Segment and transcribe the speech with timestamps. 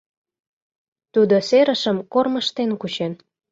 [1.13, 3.13] Тудо серышым кормыжтен кучен.